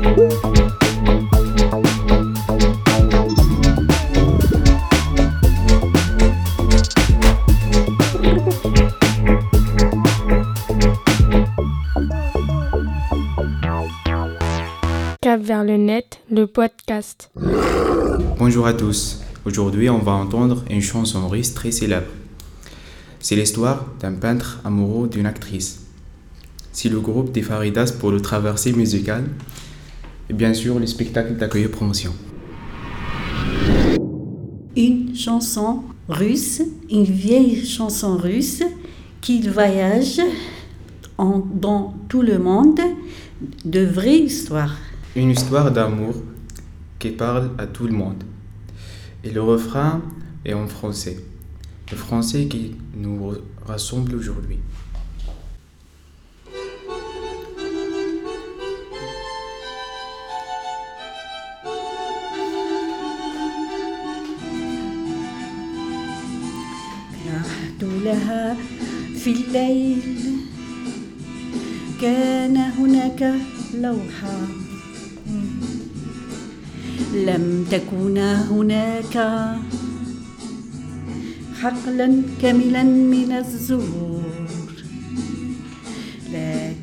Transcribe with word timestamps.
Cap 0.00 0.12
vers 15.42 15.64
le 15.64 15.76
net, 15.76 16.20
le 16.30 16.46
podcast. 16.46 17.30
Bonjour 18.38 18.66
à 18.66 18.72
tous. 18.72 19.20
Aujourd'hui, 19.44 19.90
on 19.90 19.98
va 19.98 20.12
entendre 20.12 20.64
une 20.70 20.80
chanson 20.80 21.28
russe 21.28 21.52
très 21.52 21.72
célèbre. 21.72 22.06
C'est 23.18 23.36
l'histoire 23.36 23.84
d'un 24.00 24.14
peintre 24.14 24.60
amoureux 24.64 25.08
d'une 25.08 25.26
actrice. 25.26 25.82
C'est 26.72 26.88
le 26.88 27.00
groupe 27.00 27.32
des 27.32 27.42
Faridas 27.42 27.92
pour 27.98 28.10
le 28.10 28.22
traversée 28.22 28.72
musicale 28.72 29.24
et 30.30 30.32
bien 30.32 30.54
sûr 30.54 30.78
le 30.78 30.86
spectacle 30.86 31.34
d'accueil 31.36 31.66
promotion. 31.68 32.12
Une 34.76 35.14
chanson 35.16 35.82
russe, 36.08 36.62
une 36.90 37.02
vieille 37.04 37.66
chanson 37.66 38.16
russe 38.16 38.62
qui 39.20 39.42
voyage 39.48 40.20
en- 41.18 41.40
dans 41.40 41.94
tout 42.08 42.22
le 42.22 42.38
monde 42.38 42.78
de 43.64 43.80
vraies 43.84 44.20
histoires. 44.20 44.76
Une 45.16 45.30
histoire 45.30 45.72
d'amour 45.72 46.14
qui 47.00 47.10
parle 47.10 47.50
à 47.58 47.66
tout 47.66 47.86
le 47.88 47.92
monde. 47.92 48.22
Et 49.24 49.30
le 49.30 49.42
refrain 49.42 50.00
est 50.44 50.54
en 50.54 50.68
français. 50.68 51.16
Le 51.90 51.96
français 51.96 52.46
qui 52.46 52.76
nous 52.96 53.32
rassemble 53.66 54.14
aujourd'hui. 54.14 54.58
لها 68.10 68.56
في 69.18 69.30
الليل. 69.32 70.00
كان 72.02 72.56
هناك 72.56 73.34
لوحة. 73.74 74.38
لم 77.14 77.64
تكن 77.70 78.18
هناك 78.50 79.14
حقلا 81.62 82.22
كاملا 82.42 82.82
من 82.82 83.32
الزهور. 83.32 84.22
لك- 86.32 86.76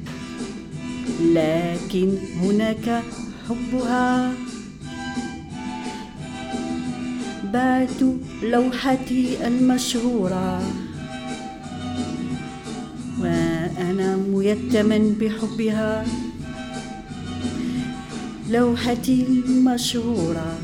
لكن 1.22 2.17
هناك 2.42 3.03
حبها. 3.50 4.33
بعت 7.53 8.02
لوحتي 8.44 9.48
المشهورة. 9.48 10.61
وأنا 13.86 14.16
ميتما 14.16 15.14
بحبها 15.20 16.05
لوحتي 18.50 19.27
المشهورة 19.46 20.58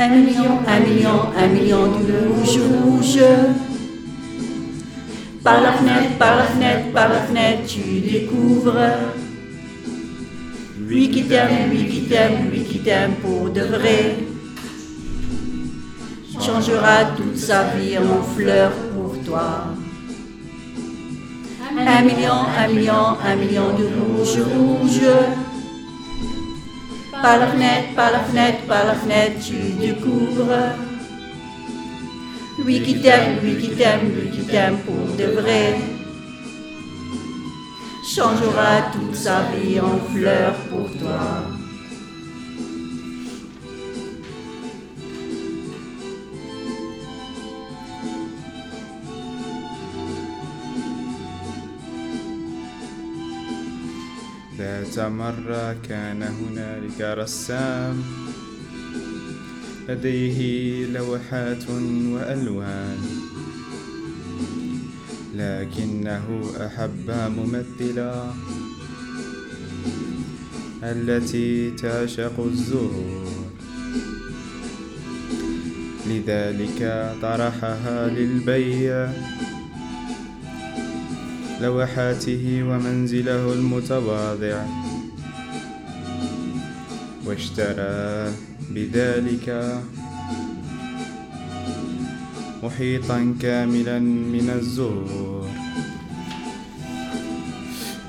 Un 0.00 0.10
million, 0.10 0.60
un 0.64 0.80
million, 0.86 1.20
un 1.36 1.48
million 1.48 1.86
de 2.08 2.18
rouge, 2.28 2.60
rouge. 2.70 3.18
Par 5.42 5.60
la 5.60 5.72
fenêtre, 5.72 6.16
par 6.20 6.36
la 6.36 6.44
fenêtre, 6.44 6.92
par 6.92 7.08
la 7.08 7.20
fenêtre, 7.22 7.62
tu 7.66 7.82
découvres. 8.12 8.90
Lui 10.86 11.10
qui 11.10 11.24
t'aime, 11.24 11.70
lui 11.72 11.84
qui 11.88 12.02
t'aime, 12.02 12.48
lui 12.48 12.62
qui 12.62 12.78
t'aime 12.78 13.14
pour 13.20 13.50
de 13.50 13.62
vrai 13.62 14.28
changera 16.48 17.04
toute 17.16 17.36
sa 17.36 17.64
vie 17.74 17.98
en 17.98 18.22
fleurs 18.22 18.72
pour 18.94 19.16
toi. 19.24 19.64
Un 21.75 22.01
million, 22.03 22.45
un 22.57 22.67
million, 22.67 23.17
un 23.25 23.35
million 23.35 23.73
de 23.77 23.85
rouge, 23.85 24.39
rouge. 24.53 25.01
Par 27.11 27.39
la 27.39 27.47
fenêtre, 27.47 27.95
par 27.95 28.11
la 28.11 28.19
fenêtre, 28.19 28.59
par 28.67 28.85
la 28.85 28.93
fenêtre, 28.93 29.39
tu 29.43 29.55
découvres. 29.79 30.75
Lui 32.63 32.81
qui 32.81 33.01
t'aime, 33.01 33.39
lui 33.41 33.57
qui 33.57 33.69
t'aime, 33.69 34.11
lui 34.15 34.29
qui 34.29 34.45
t'aime 34.45 34.77
pour 34.79 35.15
de 35.17 35.25
vrai 35.39 35.75
changera 38.03 38.91
toute 38.91 39.15
sa 39.15 39.41
vie 39.53 39.79
en 39.79 39.97
fleurs 40.13 40.55
pour 40.69 40.91
toi. 40.99 41.42
ذات 54.57 54.99
مرة 54.99 55.75
كان 55.89 56.23
هنالك 56.23 57.01
رسام. 57.01 58.03
لديه 59.89 60.85
لوحات 60.85 61.69
وألوان. 62.09 62.97
لكنه 65.35 66.51
أحب 66.65 67.11
ممثلة 67.37 68.33
التي 70.83 71.71
تعشق 71.71 72.39
الزهور. 72.39 73.33
لذلك 76.07 77.13
طرحها 77.21 78.07
للبيع. 78.07 79.13
لوحاته 81.63 82.63
ومنزله 82.69 83.53
المتواضع 83.53 84.57
واشترى 87.25 88.31
بذلك 88.69 89.47
محيطا 92.63 93.35
كاملا 93.41 93.99
من 93.99 94.47
الزهور 94.59 95.43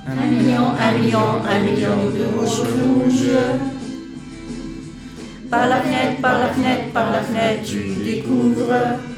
Un 0.06 0.16
million, 0.31 0.66
un 0.76 1.60
million 1.66 1.98
de 2.16 2.25
rouge. 2.34 3.32
Par 5.50 5.66
la 5.66 5.81
fenêtre, 5.81 6.21
par 6.21 6.38
la 6.38 6.48
fenêtre, 6.48 6.92
par 6.92 7.10
la 7.10 7.22
fenêtre, 7.22 7.62
tu 7.65 7.81
découvres. 8.04 9.14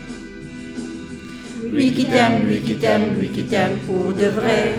Lui 1.77 1.93
qui 1.93 2.07
t'aime, 2.07 2.47
lui 2.47 2.61
qui 2.63 2.77
t'aime, 2.77 3.21
lui 3.21 3.29
qui 3.29 3.45
t'aime 3.45 3.77
pour 3.87 4.15
de 4.15 4.29
vrai. 4.29 4.77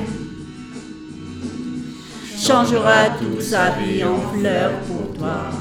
Changera 2.36 3.12
toute 3.20 3.40
sa 3.40 3.70
vie 3.78 4.04
en 4.04 4.18
fleurs 4.34 4.80
pour 4.88 5.16
toi. 5.16 5.52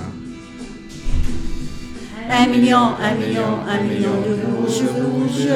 Un 2.30 2.46
million, 2.46 2.94
un 3.08 3.14
million, 3.16 3.52
un 3.68 3.80
million 3.82 4.16
de 4.26 4.32
rouge, 4.46 4.80
rouge. 4.96 5.48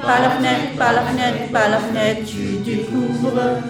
Par 0.00 0.22
la 0.22 0.30
fenêtre, 0.30 0.76
par 0.78 0.92
la 0.94 1.02
fenêtre, 1.02 1.52
par 1.52 1.68
la 1.68 1.78
fenêtre, 1.78 2.22
tu 2.24 2.64
découvres. 2.64 3.60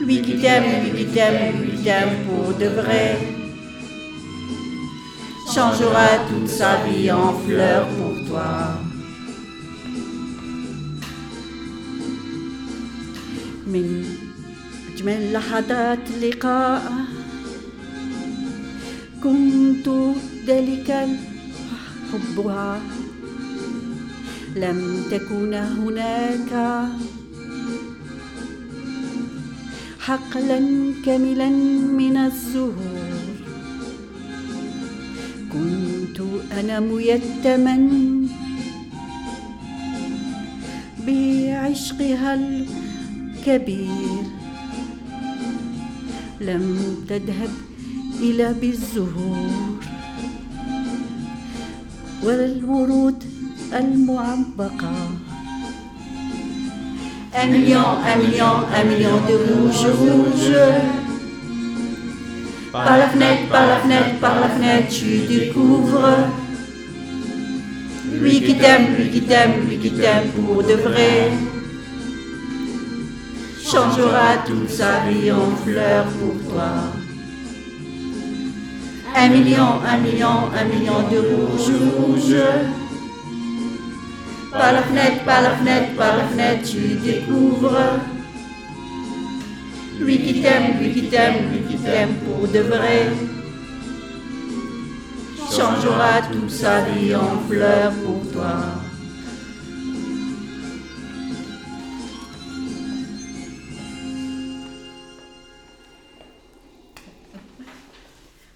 Lui 0.00 0.22
qui 0.22 0.36
t'aime, 0.38 0.84
lui 0.84 0.96
qui 0.96 1.06
t'aime, 1.06 1.60
lui 1.60 1.72
qui 1.72 1.82
t'aime 1.82 2.10
pour 2.24 2.54
de 2.54 2.66
vrai. 2.66 3.41
Changera 5.54 6.16
toute 6.30 6.48
sa 6.48 6.76
vie 6.84 7.12
en 7.12 7.34
fleurs 7.44 7.86
pour 7.96 8.14
toi. 8.26 8.80
من 13.66 14.04
أجمل 14.94 15.32
لحظات 15.32 15.98
اللقاء 16.10 16.92
كنت 19.22 19.88
ذلك 20.46 21.08
حبها 22.12 22.80
لم 24.56 25.02
تكن 25.10 25.54
هناك 25.54 26.52
حقلا 30.00 30.60
كاملا 31.04 31.48
من 32.00 32.16
الزهور 32.16 33.01
كنت 35.52 36.20
أنا 36.60 36.80
ميتما 36.80 37.76
بعشقها 41.06 42.34
الكبير 42.34 44.22
لم 46.40 46.96
تذهب 47.08 47.50
إلى 48.20 48.54
بالزهور 48.60 49.76
ولا 52.24 52.44
الورود 52.44 53.24
المعبقة 53.74 54.92
Un 57.34 57.46
million, 57.46 57.80
un 57.80 58.18
million, 58.18 58.56
un 58.76 58.84
de. 59.26 61.01
Par 62.72 62.96
la 62.96 63.08
fenêtre, 63.08 63.48
par 63.50 63.66
la 63.66 63.76
fenêtre, 63.80 64.18
par 64.18 64.40
la 64.40 64.48
fenêtre, 64.48 64.88
tu 64.88 65.26
découvres. 65.28 66.08
Lui 68.18 68.40
qui 68.40 68.56
t'aime, 68.56 68.94
lui 68.96 69.10
qui 69.10 69.20
t'aime, 69.20 69.68
lui 69.68 69.76
qui 69.76 69.90
t'aime 69.90 70.28
pour 70.30 70.62
de 70.62 70.72
vrai. 70.72 71.32
Changera 73.62 74.38
toute 74.46 74.70
sa 74.70 75.00
vie 75.06 75.30
en 75.30 75.54
fleurs 75.62 76.06
pour 76.18 76.50
toi. 76.50 76.70
Un 79.16 79.28
million, 79.28 79.80
un 79.86 79.98
million, 79.98 80.48
un 80.58 80.64
million 80.64 81.02
de 81.10 81.18
rouge, 81.18 81.70
rouge. 81.98 82.36
Par 84.50 84.72
la 84.72 84.82
fenêtre, 84.82 85.24
par 85.26 85.42
la 85.42 85.50
fenêtre, 85.56 85.94
par 85.98 86.16
la 86.16 86.24
fenêtre, 86.24 86.70
tu 86.70 86.94
découvres. 87.04 87.98
Lui 90.04 90.18
qui 90.18 90.42
t'aime, 90.42 90.78
lui 90.80 90.92
qui 90.92 91.08
t'aime, 91.08 91.52
lui 91.52 91.60
qui 91.68 91.76
t'aime 91.76 92.14
pour 92.24 92.48
de 92.48 92.58
vrai. 92.58 93.06
Changera 95.50 96.22
toute 96.32 96.50
sa 96.50 96.82
vie 96.82 97.14
en 97.14 97.38
fleurs 97.48 97.92
pour 98.04 98.32
toi. 98.32 98.56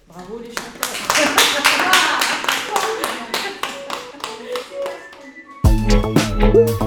Bravo 0.09 0.39
les 0.43 0.49
chanteurs. 6.49 6.86